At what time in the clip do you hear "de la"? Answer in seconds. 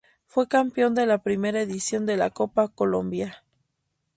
0.95-1.19, 2.07-2.31